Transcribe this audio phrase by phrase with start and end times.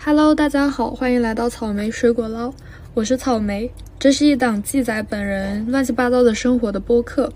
[0.00, 2.54] Hello，大家好，欢迎来到草莓水果捞，
[2.94, 3.70] 我是草莓。
[3.98, 7.30] 这是一档记载本人乱七八糟的生活的播客，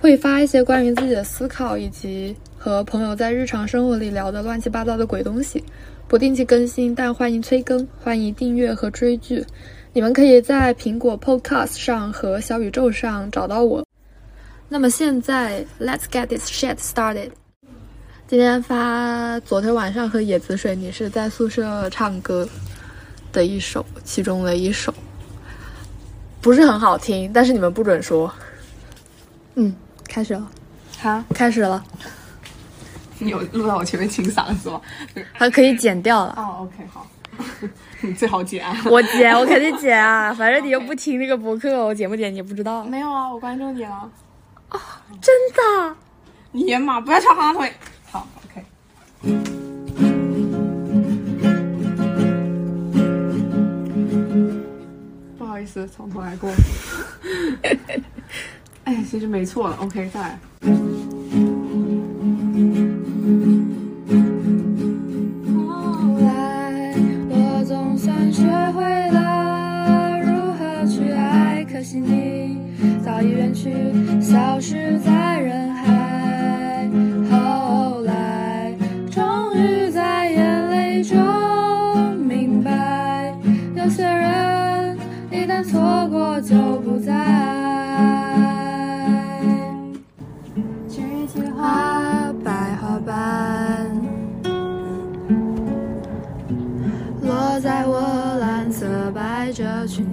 [0.00, 5.62] 会发一些关于自己的思考以及和朋友在日常生活里聊的乱七八糟的鬼东西。
[6.08, 9.44] 不定期更新，但欢迎催更，欢迎订阅和追剧。
[9.92, 13.84] 你们可以在苹果 Podcast 上和小宇宙上找到我。
[14.70, 17.30] 那么现在，Let's get this shit started。
[18.28, 22.46] 今天发昨天晚上和野子水你是在宿舍唱歌
[23.32, 24.92] 的一首，其中的一首，
[26.42, 28.30] 不是很好听，但是你们不准说。
[29.54, 29.74] 嗯，
[30.06, 30.46] 开始了，
[30.98, 31.82] 好，开始了，
[33.18, 34.78] 你有录到我前面清嗓子吗？
[35.32, 36.34] 还可以剪掉了。
[36.36, 37.06] 哦，OK，好，
[38.02, 38.62] 你最好剪。
[38.62, 42.84] 啊 我剪，我肯定剪啊， 反正你又不听那个博客，我剪不剪你也不知道。
[42.84, 44.10] 没有啊，我关注你了。
[44.68, 44.78] 哦，
[45.22, 45.34] 真
[45.88, 45.96] 的？
[46.52, 47.72] 你妈，不要翘二郎腿。
[48.10, 48.64] 好，OK。
[55.36, 56.48] 不好意思，从头来过。
[58.84, 60.38] 哎，其实没错了，OK，再来。
[65.52, 66.94] 后来，
[67.28, 72.56] 我总算学会了如何去爱，可惜你
[73.04, 73.74] 早已远去，
[74.22, 74.87] 消失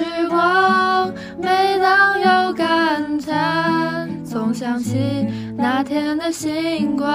[0.00, 5.26] 时光，每当有感叹，总想起
[5.58, 7.06] 那天的星光，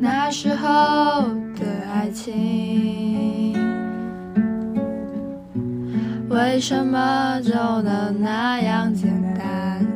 [0.00, 1.22] 那时候
[1.54, 3.54] 的爱情，
[6.28, 7.52] 为什么就
[7.82, 9.86] 能那样简单？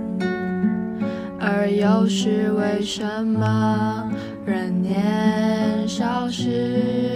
[1.40, 4.08] 而又是为什么
[4.46, 7.11] 人年少时，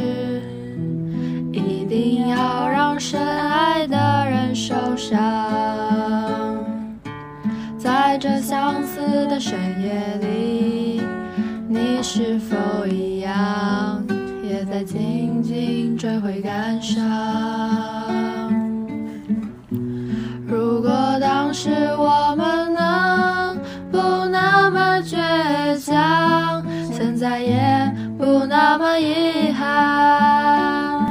[12.09, 14.00] 是否一样，
[14.49, 16.97] 也在静静追悔感伤？
[20.47, 20.89] 如果
[21.21, 21.69] 当时
[21.99, 23.59] 我们能
[23.91, 23.99] 不
[24.31, 25.17] 那么倔
[25.84, 31.05] 强，现在也不那么遗憾。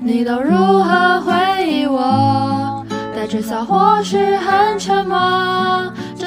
[0.00, 1.34] 你都如何回
[1.68, 2.86] 忆我？
[3.14, 5.18] 带着笑或是很沉默？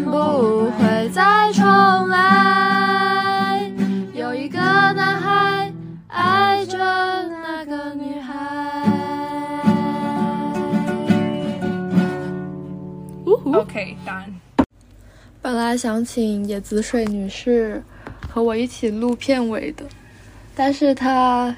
[0.00, 3.70] 远不会再重来。
[4.14, 5.72] 有一个男孩
[6.08, 6.78] 爱着
[7.28, 8.34] 那个女孩。
[13.52, 14.34] OK，答案。
[15.42, 17.82] 本来想请野子水女士
[18.28, 19.84] 和我一起录片尾的，
[20.54, 21.54] 但是她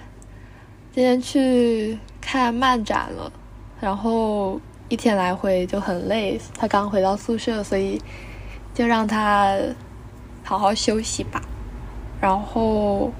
[0.92, 3.32] 今天去看漫展了，
[3.80, 8.00] 然后一天来回就很累，他刚回到宿舍，所以
[8.74, 9.56] 就让他
[10.44, 11.40] 好好休息吧。
[12.20, 13.12] 然后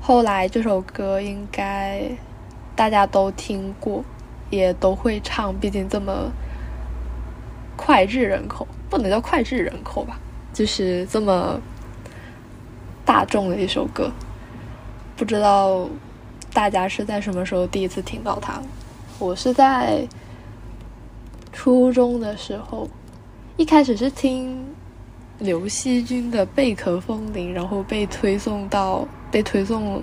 [0.00, 2.02] 后来这首歌应该
[2.74, 4.04] 大家都听过，
[4.50, 6.30] 也都会唱，毕竟这么
[7.76, 10.18] 脍炙人口，不能叫脍炙人口吧，
[10.52, 11.60] 就是这么
[13.04, 14.10] 大众的一首歌。
[15.16, 15.88] 不知道
[16.52, 18.60] 大家是在什么时候第一次听到它？
[19.18, 20.06] 我是在
[21.52, 22.88] 初中的时候，
[23.56, 24.64] 一开始是听
[25.38, 30.02] 刘惜君的《贝壳风铃》，然后被推送到被推送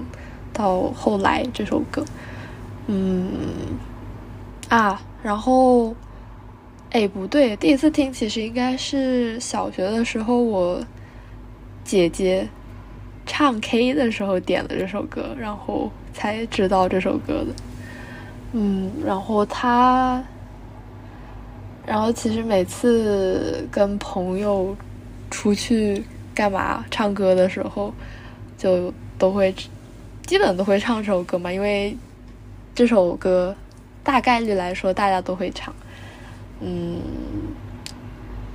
[0.54, 2.06] 到后来这首歌。
[2.88, 3.30] 嗯
[4.70, 5.96] 啊，然后
[6.92, 10.84] 哎不对，第一次听其实应该是小学的时候，我
[11.84, 12.48] 姐姐。
[13.32, 17.54] 唱 K 的时候点了这首歌，然后才知道这首歌的。
[18.54, 20.24] 嗯，然后他，
[21.90, 24.78] 然后其实每次跟朋友
[25.32, 26.04] 出去
[26.36, 27.92] 干嘛唱歌的时候，
[28.60, 29.52] 就都会
[30.28, 31.98] 基本都会唱这首歌嘛，因为
[32.76, 33.56] 这首歌
[34.04, 35.74] 大概率来说大家都会唱。
[36.60, 37.00] 嗯，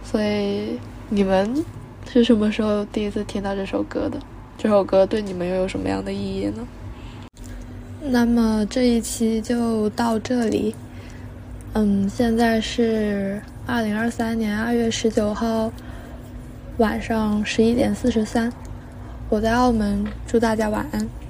[0.04, 0.78] 所以
[1.08, 1.64] 你们
[2.08, 4.16] 是什么时候第一次听到这首歌的？
[4.56, 6.64] 这首歌对你们又有什么样的意义呢？
[8.00, 10.72] 那么这一期就到这里。
[11.76, 15.72] 嗯，现在是二零二三年二月十九号
[16.76, 18.52] 晚上十一点四十三，
[19.28, 21.23] 我在澳门，祝大家晚安。